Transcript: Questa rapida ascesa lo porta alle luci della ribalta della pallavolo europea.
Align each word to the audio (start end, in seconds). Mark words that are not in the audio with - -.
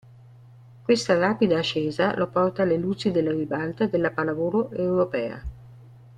Questa 0.83 1.15
rapida 1.15 1.59
ascesa 1.59 2.15
lo 2.17 2.27
porta 2.27 2.63
alle 2.63 2.75
luci 2.77 3.11
della 3.11 3.29
ribalta 3.29 3.85
della 3.85 4.09
pallavolo 4.09 4.71
europea. 4.71 5.43